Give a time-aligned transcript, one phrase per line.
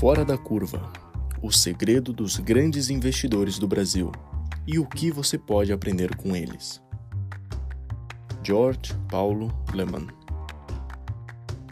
[0.00, 0.90] Fora da curva
[1.42, 4.10] o segredo dos grandes investidores do Brasil
[4.66, 6.80] e o que você pode aprender com eles.
[8.42, 10.06] George Paulo Lehmann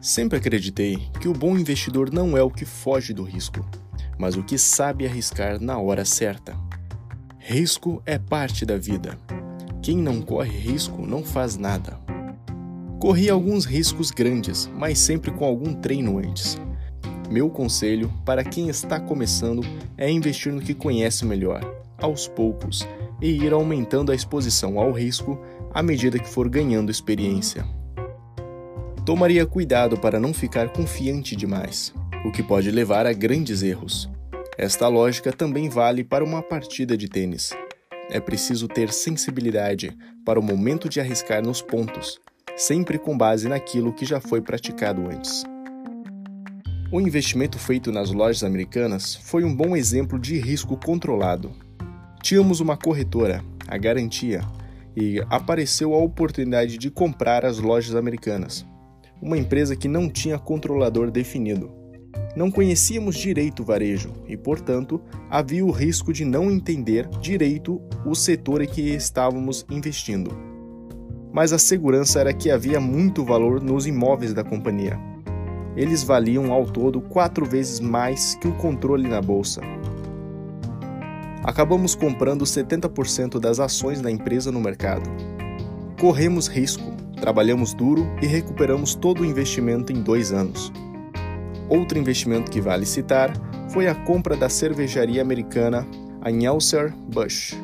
[0.02, 3.66] Sempre acreditei que o bom investidor não é o que foge do risco,
[4.18, 6.54] mas o que sabe arriscar na hora certa.
[7.38, 9.18] Risco é parte da vida.
[9.80, 11.98] Quem não corre risco não faz nada.
[13.00, 16.58] Corri alguns riscos grandes, mas sempre com algum treino antes
[17.31, 19.63] meu conselho para quem está começando
[19.96, 21.61] é investir no que conhece melhor,
[21.99, 22.87] aos poucos,
[23.21, 25.39] e ir aumentando a exposição ao risco
[25.73, 27.64] à medida que for ganhando experiência.
[29.04, 31.93] Tomaria cuidado para não ficar confiante demais,
[32.25, 34.09] o que pode levar a grandes erros.
[34.56, 37.51] Esta lógica também vale para uma partida de tênis.
[38.11, 42.19] É preciso ter sensibilidade para o momento de arriscar nos pontos,
[42.56, 45.45] sempre com base naquilo que já foi praticado antes.
[46.91, 51.50] O investimento feito nas lojas americanas foi um bom exemplo de risco controlado.
[52.22, 54.41] Tínhamos uma corretora, a Garantia,
[54.97, 58.64] e apareceu a oportunidade de comprar as lojas americanas,
[59.20, 61.70] uma empresa que não tinha controlador definido.
[62.34, 68.14] Não conhecíamos direito o varejo e, portanto, havia o risco de não entender direito o
[68.14, 70.30] setor em que estávamos investindo.
[71.34, 74.98] Mas a segurança era que havia muito valor nos imóveis da companhia
[75.79, 79.61] eles valiam ao todo quatro vezes mais que o controle na bolsa.
[81.45, 85.09] Acabamos comprando 70% das ações da empresa no mercado.
[86.01, 90.73] Corremos risco, trabalhamos duro e recuperamos todo o investimento em dois anos.
[91.69, 93.33] Outro investimento que vale citar
[93.69, 95.87] foi a compra da cervejaria americana
[96.23, 97.55] Anheuser-Busch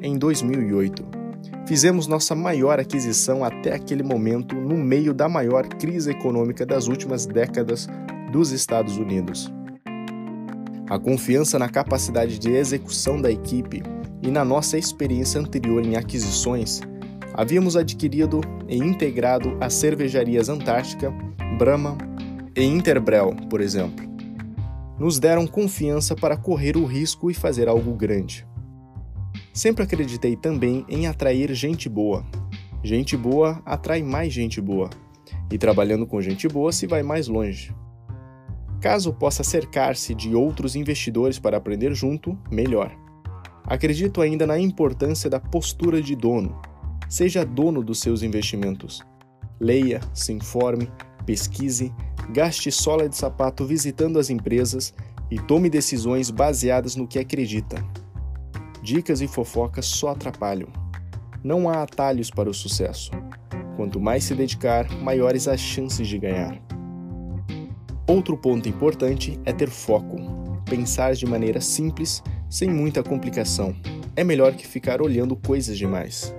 [0.00, 1.21] em 2008
[1.66, 7.26] fizemos nossa maior aquisição até aquele momento no meio da maior crise econômica das últimas
[7.26, 7.88] décadas
[8.30, 9.52] dos Estados Unidos.
[10.88, 13.82] A confiança na capacidade de execução da equipe
[14.20, 16.80] e na nossa experiência anterior em aquisições,
[17.34, 21.12] havíamos adquirido e integrado as cervejarias Antártica,
[21.58, 21.96] Brahma
[22.54, 24.06] e Interbrel, por exemplo.
[24.98, 28.46] Nos deram confiança para correr o risco e fazer algo grande.
[29.52, 32.24] Sempre acreditei também em atrair gente boa.
[32.82, 34.90] Gente boa atrai mais gente boa,
[35.50, 37.74] e trabalhando com gente boa se vai mais longe.
[38.80, 42.90] Caso possa cercar-se de outros investidores para aprender junto, melhor.
[43.64, 46.60] Acredito ainda na importância da postura de dono.
[47.08, 49.02] Seja dono dos seus investimentos.
[49.60, 50.90] Leia, se informe,
[51.24, 51.94] pesquise,
[52.30, 54.92] gaste sola de sapato visitando as empresas
[55.30, 57.76] e tome decisões baseadas no que acredita.
[58.82, 60.68] Dicas e fofocas só atrapalham.
[61.44, 63.12] Não há atalhos para o sucesso.
[63.76, 66.60] Quanto mais se dedicar, maiores as chances de ganhar.
[68.08, 70.16] Outro ponto importante é ter foco.
[70.68, 73.74] Pensar de maneira simples, sem muita complicação.
[74.16, 76.34] É melhor que ficar olhando coisas demais.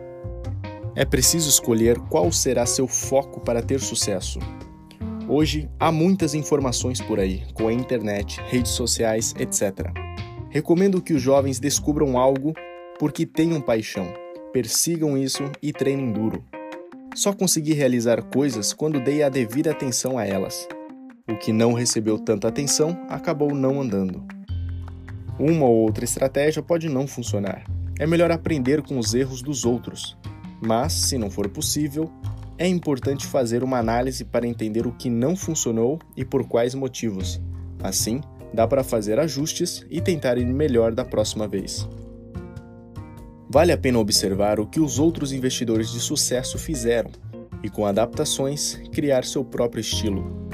[0.96, 4.40] É preciso escolher qual será seu foco para ter sucesso.
[5.28, 10.03] Hoje há muitas informações por aí, com a internet, redes sociais, etc.
[10.54, 12.54] Recomendo que os jovens descubram algo
[13.00, 14.14] porque tenham paixão,
[14.54, 16.44] persigam isso e treinem duro.
[17.16, 20.68] Só consegui realizar coisas quando dei a devida atenção a elas.
[21.28, 24.24] O que não recebeu tanta atenção acabou não andando.
[25.40, 27.64] Uma ou outra estratégia pode não funcionar.
[27.98, 30.16] É melhor aprender com os erros dos outros.
[30.62, 32.12] Mas, se não for possível,
[32.60, 37.42] é importante fazer uma análise para entender o que não funcionou e por quais motivos.
[37.82, 38.22] Assim,
[38.54, 41.88] dá para fazer ajustes e tentar ir melhor da próxima vez.
[43.50, 47.12] Vale a pena observar o que os outros investidores de sucesso fizeram
[47.64, 50.50] e, com adaptações, criar seu próprio estilo.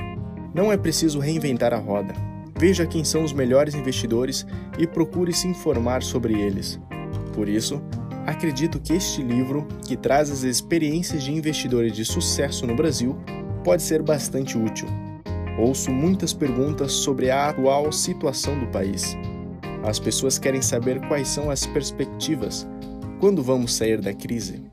[0.53, 2.13] Não é preciso reinventar a roda.
[2.57, 4.45] Veja quem são os melhores investidores
[4.77, 6.79] e procure se informar sobre eles.
[7.33, 7.81] Por isso,
[8.25, 13.15] acredito que este livro, que traz as experiências de investidores de sucesso no Brasil,
[13.63, 14.87] pode ser bastante útil.
[15.59, 19.17] Ouço muitas perguntas sobre a atual situação do país.
[19.83, 22.65] As pessoas querem saber quais são as perspectivas,
[23.19, 24.63] quando vamos sair da crise.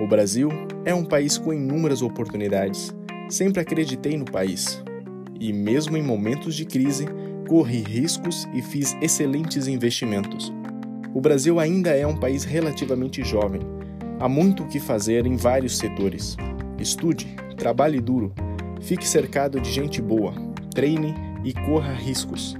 [0.00, 0.48] O Brasil
[0.84, 2.92] é um país com inúmeras oportunidades.
[3.28, 4.82] Sempre acreditei no país.
[5.38, 7.06] E, mesmo em momentos de crise,
[7.48, 10.52] corri riscos e fiz excelentes investimentos.
[11.14, 13.60] O Brasil ainda é um país relativamente jovem.
[14.18, 16.36] Há muito o que fazer em vários setores.
[16.80, 18.34] Estude, trabalhe duro
[18.80, 20.32] Fique cercado de gente boa,
[20.74, 22.56] treine e corra riscos.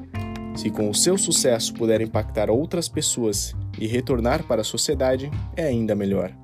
[0.54, 5.64] Se com o seu sucesso puder impactar outras pessoas e retornar para a sociedade, é
[5.64, 6.36] ainda melhor.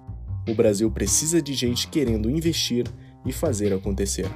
[0.48, 2.86] O Brasil precisa de gente querendo investir
[3.24, 4.26] e fazer acontecer.